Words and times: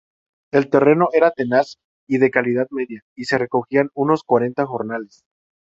El 0.51 0.71
terreno 0.71 1.09
era 1.13 1.29
tenaz 1.29 1.77
y 2.07 2.17
de 2.17 2.31
calidad 2.31 2.65
mediana, 2.71 3.05
y 3.15 3.25
se 3.25 3.37
recogían 3.37 3.91
unos 3.93 4.23
cuarenta 4.23 4.65
jornales. 4.65 5.21